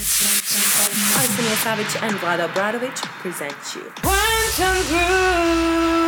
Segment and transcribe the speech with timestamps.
[0.00, 3.92] Arsenal Savage and Vlada Bradovic present you.
[4.00, 5.99] Quantum Grooves!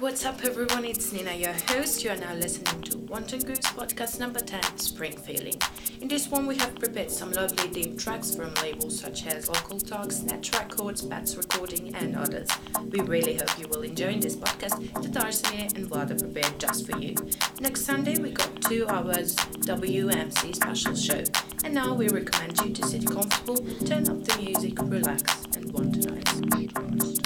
[0.00, 0.86] What's up, everyone?
[0.86, 2.02] It's Nina, your host.
[2.02, 5.60] You are now listening to Quantum Grooves podcast number 10, Spring Feeling.
[6.00, 9.78] In this one, we have prepared some lovely deep tracks from labels such as Local
[9.78, 12.48] Talks, Net Records, Bats Recording, and others.
[12.88, 16.96] We really hope you will enjoy this podcast that Arsene and Vlada prepared just for
[16.98, 17.14] you.
[17.60, 21.24] Next Sunday, we got two hours WMC special show.
[21.62, 26.02] And now we recommend you to sit comfortable, turn up the music, relax, and want
[26.02, 27.19] to nice.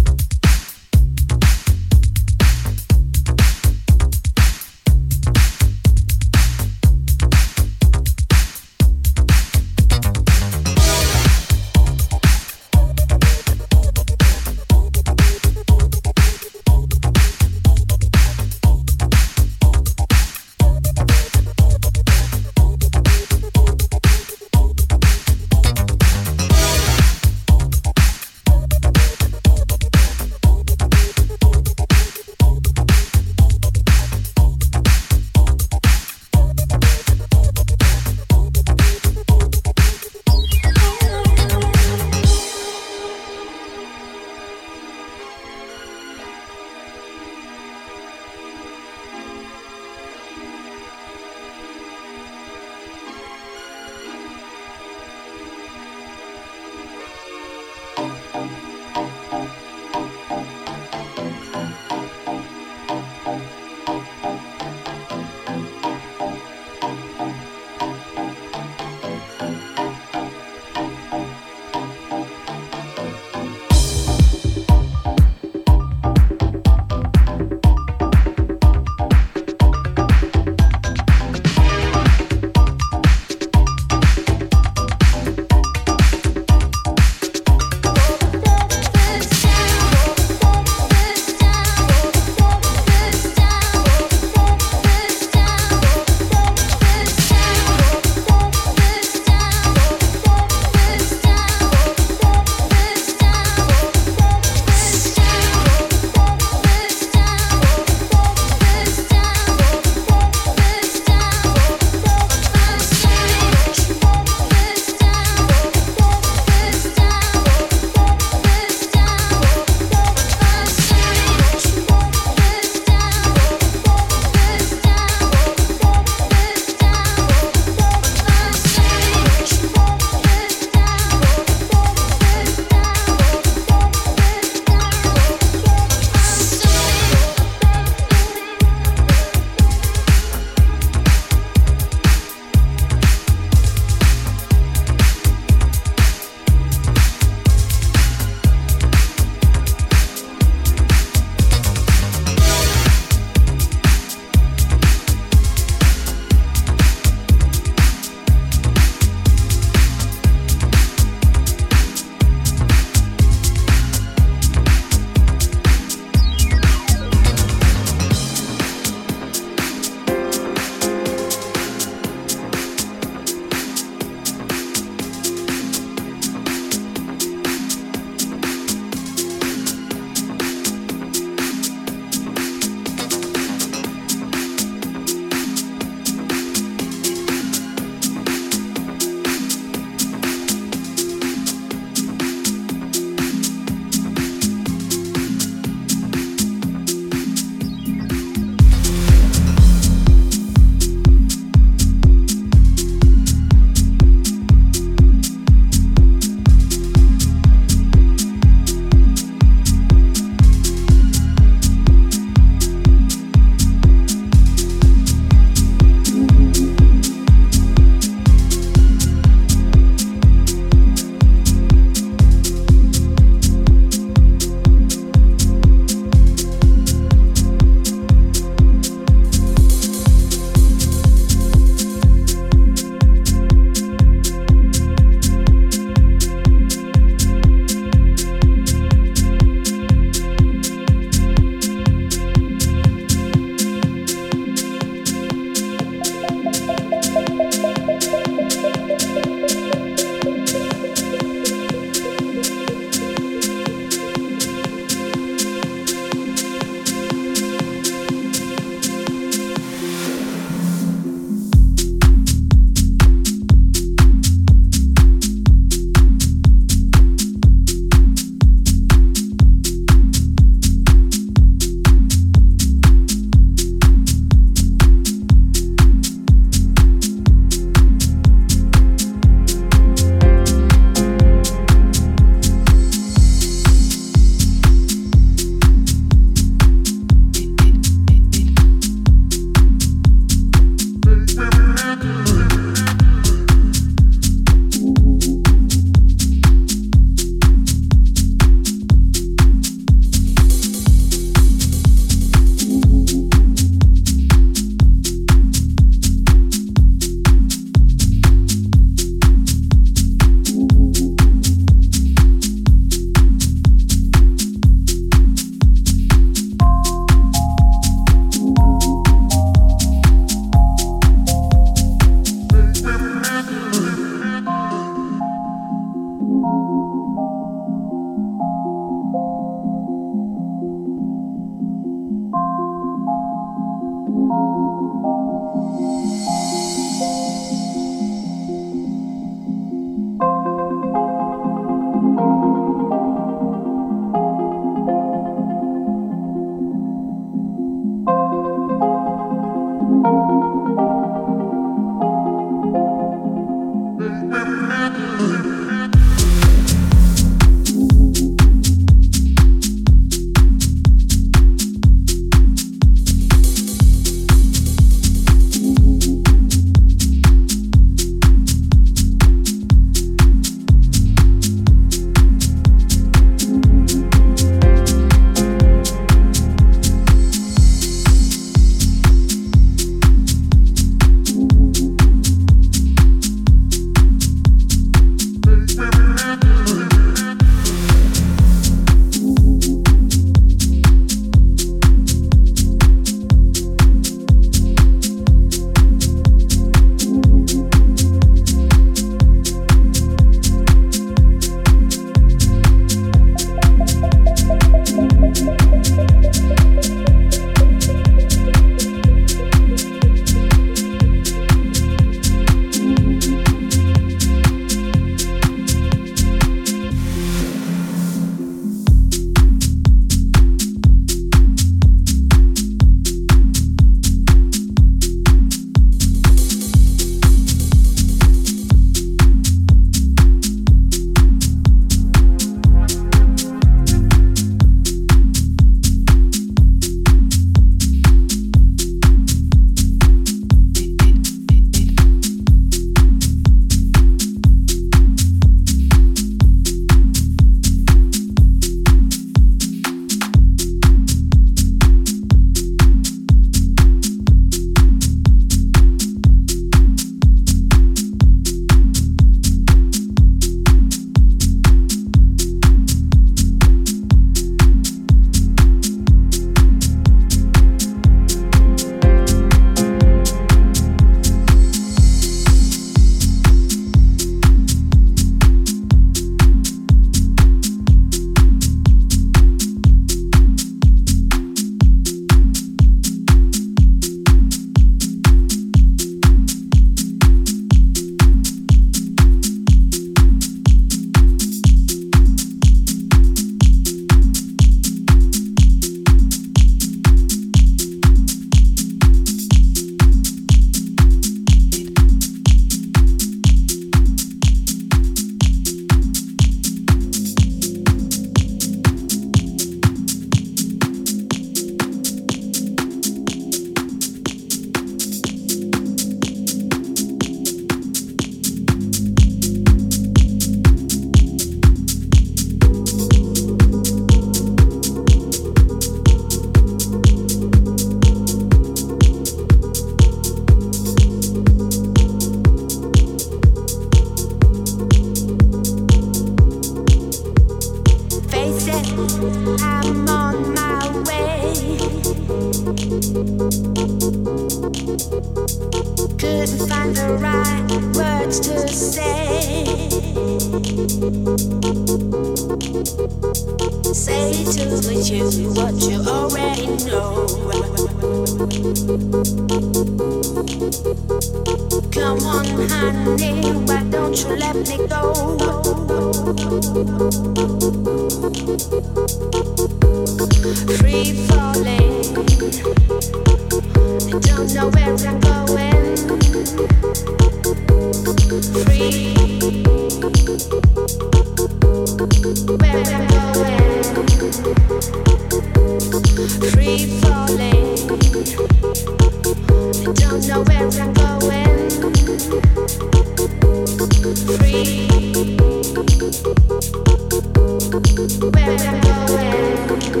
[599.94, 600.00] They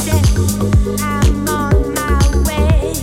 [0.00, 0.24] said
[1.02, 2.94] I'm on my way.